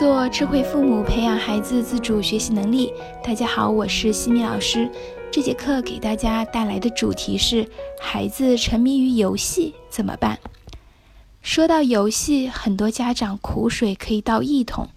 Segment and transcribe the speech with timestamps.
[0.00, 2.90] 做智慧父母，培养孩子自主学习能力。
[3.22, 4.90] 大家好，我是西米老师。
[5.30, 7.68] 这节课给大家带来的主题是：
[8.00, 10.38] 孩子沉迷于游戏怎么办？
[11.42, 14.88] 说到游戏，很多家长苦水可以倒一桶。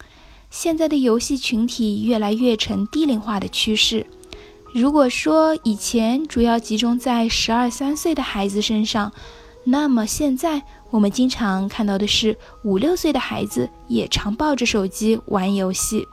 [0.50, 4.08] 现在的游戏群体越来越呈低龄化的趋势。
[4.74, 9.12] 如果说以前主要集中在十二三岁的孩子身上，
[9.64, 16.06] 那么现在我们经常看到的是五六岁的孩子也常抱着手机玩游戏。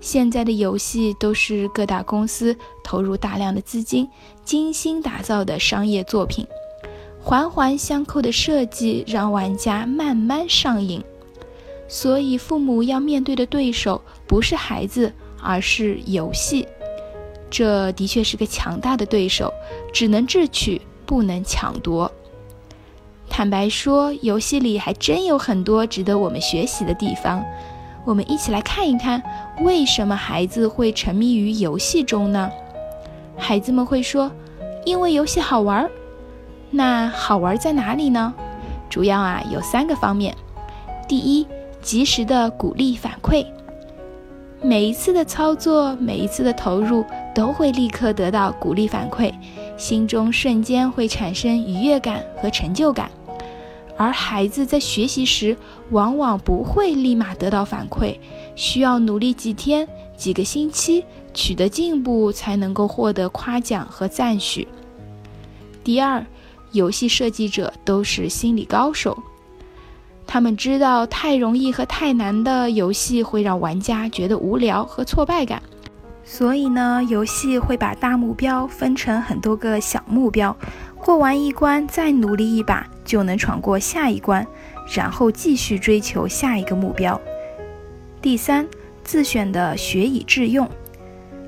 [0.00, 4.08] 现在的游戏都是各大公司投入大量的资金
[4.44, 6.46] 精心打造的商业作品，
[7.22, 11.02] 环环相扣的设计让玩家慢慢上瘾。
[11.88, 16.66] 所以父母要面对的对手不是孩子，而是游戏。
[17.48, 19.52] 这的确是个强大的对手，
[19.92, 22.10] 只能智取，不能抢夺。
[23.32, 27.42] 坦白说，游戏里还真有很多值得我们学习的地方。
[28.04, 29.22] 我们一起来看一看，
[29.62, 32.50] 为什么孩子会沉迷于游戏中呢？
[33.38, 34.30] 孩子们会说
[34.84, 35.88] ：“因为游戏好玩。”
[36.70, 38.34] 那好玩在哪里呢？
[38.90, 40.36] 主要啊有三个方面。
[41.08, 41.46] 第一，
[41.80, 43.46] 及时的鼓励反馈。
[44.60, 47.02] 每一次的操作，每一次的投入，
[47.34, 49.32] 都会立刻得到鼓励反馈，
[49.78, 53.10] 心中瞬间会产生愉悦感和成就感。
[54.02, 55.56] 而孩子在学习时，
[55.90, 58.16] 往往不会立马得到反馈，
[58.56, 59.86] 需要努力几天、
[60.16, 64.66] 几个星期，取得进步，才能够获得夸奖和赞许。
[65.84, 66.26] 第二，
[66.72, 69.16] 游戏设计者都是心理高手。
[70.26, 75.62] 他们知道太容易和太难的游戏会让玩家觉得无聊和挫败感，
[76.24, 80.56] 所以呢，游戏会把大目标分成很多个小目标，
[80.98, 84.46] 过完一关再努力一把就能闯过下一关，
[84.94, 87.20] 然后继续追求下一个目标。
[88.20, 88.66] 第三，
[89.02, 90.68] 自选的学以致用，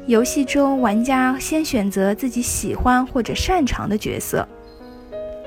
[0.06, 4.47] 游戏中玩家先选择自己喜欢或者擅长的角色。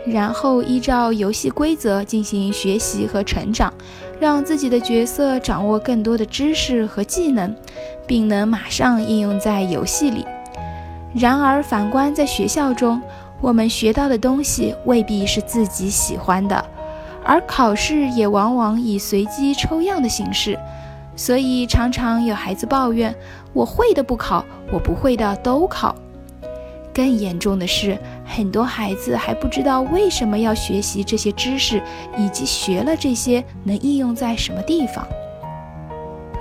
[0.06, 3.74] 然后依照游戏规则进行学习和成长，
[4.22, 7.54] 让自己的角色掌握更多的知识和技能，
[8.08, 10.26] 并能马上应用在游戏里。
[11.14, 13.02] 然而，反观在学校中，
[13.42, 16.64] 我们学到的东西未必是自己喜欢的，
[17.24, 20.58] 而考试也往往以随机抽样的形式，
[21.16, 23.16] 所以常常有孩子抱怨
[23.54, 25.96] ：“我会的不考，我不会的都考。”
[26.92, 27.96] 更严重的是，
[28.26, 31.80] 很多孩子还不知道为什么要学习这些知识，
[32.18, 35.08] 以及学了这些能应用在什么地方。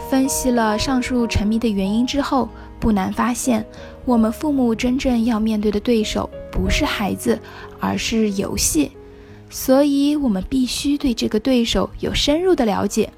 [0.08, 2.48] 分析了上述沉迷的原因之后，
[2.80, 3.66] 不难发现，
[4.06, 7.38] 我们父母真正要面对的对手不是孩子，
[7.78, 8.90] 而是游戏。
[9.50, 13.12] 所以，我们必须对这个对手有深入的了解，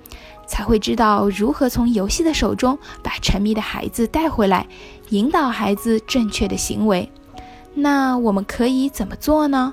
[0.46, 4.66] 才会知道如何从游戏的手中把沉迷的孩子带回来，
[5.10, 7.08] 引导孩子正确的行为。
[7.74, 9.72] 那我们可以怎么做呢？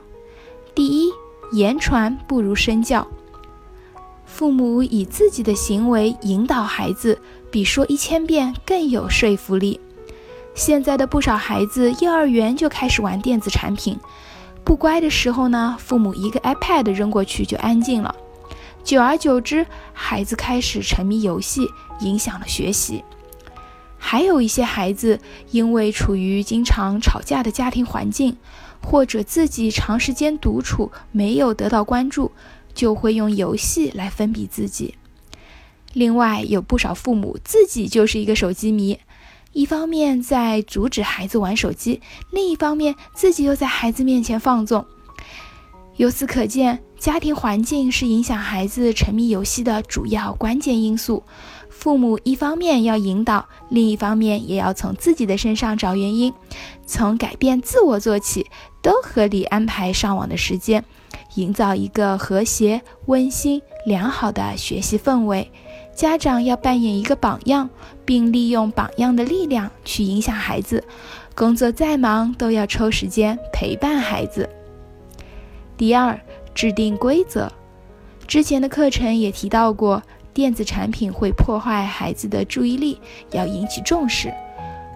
[0.76, 1.10] 第一，
[1.54, 3.08] 言传不如身教。
[4.26, 9.80] 父母以自己的行为引导孩子，比说一千遍更有说服力。
[10.56, 14.00] 现在的不少孩子幼儿园就开始玩电子产品，
[14.64, 18.16] 不乖的时候呢，父母一个 iPad 扔过去就安静了。
[18.82, 21.68] 久而久之，孩子开始沉迷游戏，
[22.00, 23.04] 影响了学习。
[23.98, 25.20] 还有一些孩子，
[25.52, 28.38] 因为处于经常吵架的家庭环境，
[28.82, 32.32] 或者自己长时间独处没有得到关注，
[32.74, 34.96] 就会用游戏来封闭自己。
[35.92, 39.00] 另外，有不少父母自己就是一个手机迷，
[39.56, 44.86] 一方面在阻止孩子玩手机，另一方面自己又在孩子面前放纵。
[45.96, 51.24] 由此可见，家庭环境是影响孩子沉迷游戏的主要关键因素。
[51.70, 56.34] 父母一方面要引导，另一方面也要从自己的身上找原因，
[56.86, 58.48] 从改变自我做起，
[58.82, 60.84] 都合理安排上网的时间，
[61.36, 65.50] 营造一个和谐、温馨、良好的学习氛围。
[65.96, 67.70] 家长要扮演一个榜样，
[68.04, 70.84] 并利用榜样的力量去影响孩子。
[71.34, 74.48] 工作再忙，都要抽时间陪伴孩子。
[75.78, 76.20] 第二，
[76.54, 77.52] 制定规则。
[78.28, 80.04] 之前的课程也提到过。
[80.36, 83.00] 电子产品会破坏孩子的注意力，
[83.32, 84.34] 要引起重视。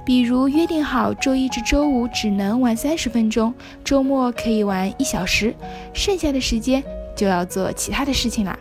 [0.06, 5.56] 比如约定好周一至周五只能玩三十分钟，周末可以玩一小时，
[5.94, 6.84] 剩下的时间
[7.16, 8.60] 就要做其他的事情啦。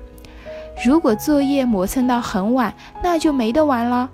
[0.85, 2.73] 如果作业磨蹭到很晚，
[3.03, 4.09] 那就没得玩了。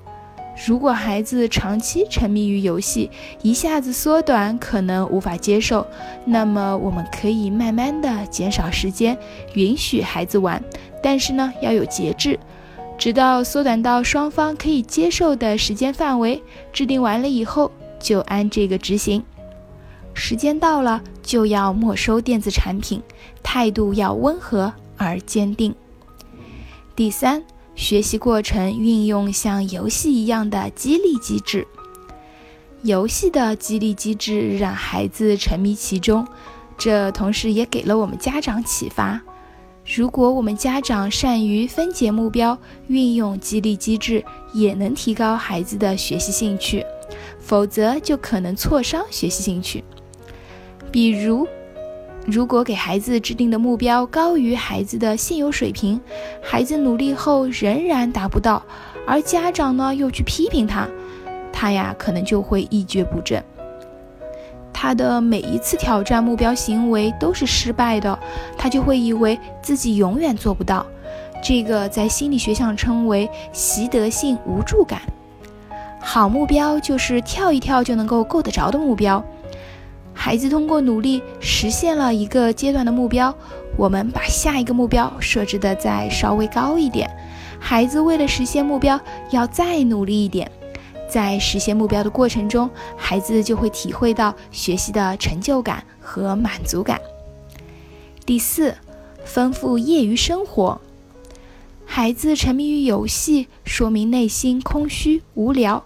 [0.67, 3.11] 如果孩子长期沉迷于游戏，
[3.43, 5.85] 一下子缩短可能无法接受，
[6.25, 9.19] 那么我们可以慢慢的减少时间，
[9.55, 10.63] 允许孩子玩，
[11.03, 12.39] 但是呢要有节制。
[12.97, 16.41] 直到缩短到双方可以接受的时间范围。
[16.73, 19.23] 制定完了以后，就按这个执行。
[20.15, 23.03] 时间到了，就要没收电子产品，
[23.43, 25.75] 态度要温和而坚定。
[26.97, 27.43] 第三，
[27.75, 31.67] 学习过程运用像游戏一样的激励机制。
[32.83, 36.25] 游戏的激励机制让孩子沉迷其中，
[36.79, 39.21] 这同时也给了我们家长启发。
[39.97, 42.57] 如果我们家长善于分解目标，
[42.87, 46.81] 运用激励机制，也能提高孩子的学习兴趣；
[47.41, 49.83] 否则，就可能挫伤学习兴趣。
[50.93, 51.45] 比如，
[52.27, 56.01] 如果给孩子制定的目标高于孩子的现有水平，
[56.43, 58.63] 孩子努力后仍然达不到，
[59.07, 60.89] 而家长呢又去批评他，
[61.53, 63.43] 他呀可能就会一蹶不振。
[64.73, 68.19] 他的每一次挑战目标行为都是失败的，
[68.57, 70.85] 他就会以为自己永远做不到。
[71.43, 75.03] 这个在心理学上称为习得性无助感。
[76.01, 79.23] 好目标就是跳一跳就能够够得着的目标。
[80.15, 83.37] 孩子通过努力实现了一个阶段的目标，
[83.77, 87.11] 我们把下一个目标设置的再稍微高一点。
[87.61, 88.99] 孩子为了实现目标
[89.31, 90.51] 要再努力一点。
[91.07, 97.01] 在实现目标的过程中，孩子就会体会到学习的成就感和满足感。
[98.25, 98.75] 第四，
[99.25, 100.81] 丰富业余生活。
[101.85, 105.85] 孩子沉迷于游戏，说明内心空虚无聊，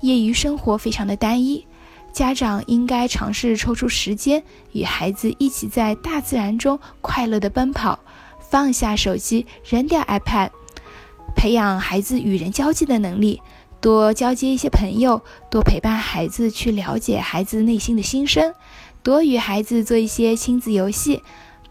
[0.00, 1.66] 业余生活非常的单一。
[2.12, 4.42] 家长应该尝试抽出时间，
[4.72, 8.00] 与孩子一起在大自然中快乐的奔跑，
[8.50, 10.50] 放下手机，扔掉 iPad，
[11.34, 13.40] 培养孩子与人交际的能力。
[13.80, 18.52] 多交接一些朋友，多陪伴孩子去了解孩子内心的心声，
[19.02, 21.22] 多与孩子做一些亲子游戏，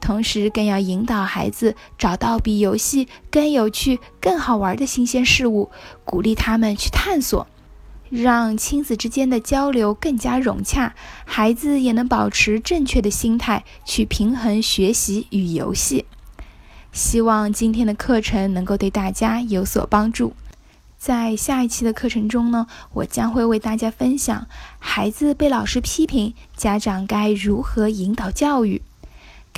[0.01, 5.69] 同时更要引导孩子找到比游戏更有趣、更好玩的新鲜事物，
[6.03, 7.45] 鼓励他们去探索，
[8.09, 10.93] 让亲子之间的交流更加融洽，
[11.25, 16.05] 孩子也能保持正确的心态去平衡学习与游戏。
[16.91, 20.33] 希望今天的课程能够对大家有所帮助。
[20.97, 24.47] 在下一期的课程中呢，我将会为大家分享
[24.79, 28.81] 孩子被老师批评，家长该如何引导教育。